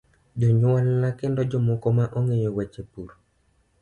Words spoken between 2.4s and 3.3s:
weche pur.